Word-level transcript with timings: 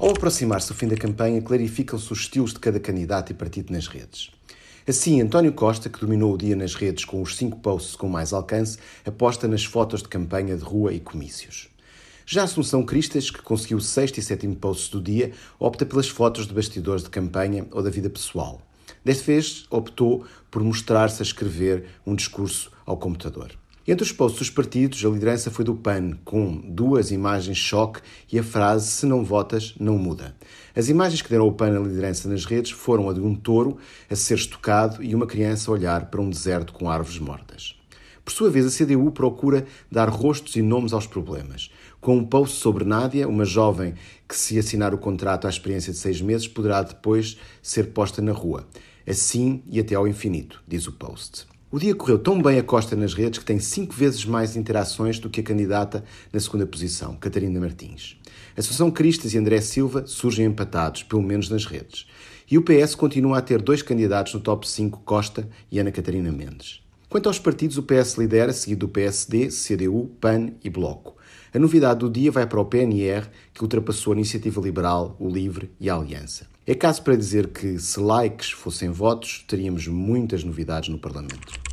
Ao 0.00 0.08
aproximar-se 0.08 0.72
o 0.72 0.74
fim 0.74 0.88
da 0.88 0.96
campanha, 0.96 1.42
clarificam-se 1.42 2.10
os 2.10 2.20
estilos 2.20 2.54
de 2.54 2.58
cada 2.58 2.80
candidato 2.80 3.32
e 3.32 3.34
partido 3.34 3.70
nas 3.70 3.86
redes. 3.86 4.30
Assim, 4.88 5.20
António 5.20 5.52
Costa, 5.52 5.90
que 5.90 6.00
dominou 6.00 6.32
o 6.32 6.38
dia 6.38 6.56
nas 6.56 6.74
redes 6.74 7.04
com 7.04 7.20
os 7.20 7.36
cinco 7.36 7.58
posts 7.58 7.96
com 7.96 8.08
mais 8.08 8.32
alcance, 8.32 8.78
aposta 9.04 9.46
nas 9.46 9.62
fotos 9.62 10.02
de 10.02 10.08
campanha 10.08 10.56
de 10.56 10.64
rua 10.64 10.94
e 10.94 11.00
comícios. 11.00 11.68
Já 12.24 12.44
Assunção 12.44 12.82
Cristas, 12.82 13.30
que 13.30 13.42
conseguiu 13.42 13.76
o 13.76 13.82
sexto 13.82 14.16
e 14.16 14.22
sétimo 14.22 14.56
posts 14.56 14.88
do 14.88 15.02
dia, 15.02 15.32
opta 15.58 15.84
pelas 15.84 16.08
fotos 16.08 16.46
de 16.46 16.54
bastidores 16.54 17.04
de 17.04 17.10
campanha 17.10 17.66
ou 17.70 17.82
da 17.82 17.90
vida 17.90 18.08
pessoal. 18.08 18.62
Desta 19.04 19.24
vez, 19.24 19.66
optou 19.68 20.24
por 20.50 20.64
mostrar-se 20.64 21.20
a 21.20 21.26
escrever 21.26 21.84
um 22.06 22.14
discurso 22.14 22.72
ao 22.86 22.96
computador. 22.96 23.52
Entre 23.90 24.04
os 24.04 24.12
posts 24.12 24.38
dos 24.38 24.50
partidos, 24.50 25.04
a 25.04 25.08
liderança 25.08 25.50
foi 25.50 25.64
do 25.64 25.74
PAN, 25.74 26.12
com 26.24 26.60
duas 26.64 27.10
imagens 27.10 27.58
choque 27.58 28.00
e 28.30 28.38
a 28.38 28.42
frase 28.44 28.86
Se 28.86 29.04
não 29.04 29.24
votas, 29.24 29.74
não 29.80 29.98
muda. 29.98 30.36
As 30.76 30.88
imagens 30.88 31.22
que 31.22 31.28
deram 31.28 31.46
ao 31.46 31.52
PAN 31.52 31.76
a 31.76 31.82
liderança 31.82 32.28
nas 32.28 32.44
redes 32.44 32.70
foram 32.70 33.10
a 33.10 33.12
de 33.12 33.20
um 33.20 33.34
touro 33.34 33.78
a 34.08 34.14
ser 34.14 34.36
estocado 34.36 35.02
e 35.02 35.12
uma 35.12 35.26
criança 35.26 35.68
a 35.68 35.74
olhar 35.74 36.06
para 36.06 36.20
um 36.20 36.30
deserto 36.30 36.72
com 36.72 36.88
árvores 36.88 37.18
mortas. 37.18 37.74
Por 38.24 38.32
sua 38.32 38.48
vez, 38.48 38.64
a 38.64 38.70
CDU 38.70 39.10
procura 39.10 39.66
dar 39.90 40.08
rostos 40.08 40.54
e 40.54 40.62
nomes 40.62 40.92
aos 40.92 41.08
problemas. 41.08 41.68
Com 42.00 42.16
um 42.16 42.24
post 42.24 42.58
sobre 42.58 42.84
Nádia, 42.84 43.26
uma 43.26 43.44
jovem 43.44 43.94
que, 44.28 44.36
se 44.36 44.56
assinar 44.56 44.94
o 44.94 44.98
contrato 44.98 45.48
à 45.48 45.50
experiência 45.50 45.92
de 45.92 45.98
seis 45.98 46.22
meses, 46.22 46.46
poderá 46.46 46.84
depois 46.84 47.38
ser 47.60 47.88
posta 47.88 48.22
na 48.22 48.30
rua. 48.30 48.68
Assim 49.04 49.64
e 49.66 49.80
até 49.80 49.96
ao 49.96 50.06
infinito, 50.06 50.62
diz 50.68 50.86
o 50.86 50.92
post. 50.92 51.50
O 51.72 51.78
dia 51.78 51.94
correu 51.94 52.18
tão 52.18 52.42
bem 52.42 52.58
a 52.58 52.64
Costa 52.64 52.96
nas 52.96 53.14
redes 53.14 53.38
que 53.38 53.44
tem 53.44 53.60
cinco 53.60 53.94
vezes 53.94 54.24
mais 54.24 54.56
interações 54.56 55.20
do 55.20 55.30
que 55.30 55.40
a 55.40 55.44
candidata 55.44 56.02
na 56.32 56.40
segunda 56.40 56.66
posição, 56.66 57.14
Catarina 57.14 57.60
Martins. 57.60 58.16
Assunção 58.56 58.90
Cristas 58.90 59.34
e 59.34 59.38
André 59.38 59.60
Silva 59.60 60.04
surgem 60.04 60.46
empatados, 60.46 61.04
pelo 61.04 61.22
menos 61.22 61.48
nas 61.48 61.64
redes. 61.64 62.08
E 62.50 62.58
o 62.58 62.62
PS 62.62 62.96
continua 62.96 63.38
a 63.38 63.40
ter 63.40 63.62
dois 63.62 63.82
candidatos 63.82 64.34
no 64.34 64.40
top 64.40 64.68
5, 64.68 65.02
Costa 65.04 65.48
e 65.70 65.78
Ana 65.78 65.92
Catarina 65.92 66.32
Mendes. 66.32 66.80
Quanto 67.08 67.28
aos 67.28 67.38
partidos, 67.38 67.78
o 67.78 67.84
PS 67.84 68.16
lidera, 68.16 68.52
seguido 68.52 68.88
do 68.88 68.92
PSD, 68.92 69.50
CDU, 69.50 70.10
PAN 70.20 70.50
e 70.64 70.68
Bloco. 70.68 71.19
A 71.52 71.58
novidade 71.58 72.00
do 72.00 72.10
dia 72.10 72.30
vai 72.30 72.46
para 72.46 72.60
o 72.60 72.64
PNR, 72.64 73.26
que 73.52 73.62
ultrapassou 73.62 74.12
a 74.12 74.16
Iniciativa 74.16 74.60
Liberal, 74.60 75.16
o 75.18 75.28
Livre 75.28 75.70
e 75.80 75.90
a 75.90 75.94
Aliança. 75.94 76.46
É 76.66 76.74
caso 76.74 77.02
para 77.02 77.16
dizer 77.16 77.48
que, 77.48 77.78
se 77.78 77.98
likes 77.98 78.50
fossem 78.50 78.90
votos, 78.90 79.44
teríamos 79.48 79.86
muitas 79.88 80.44
novidades 80.44 80.88
no 80.88 80.98
Parlamento. 80.98 81.69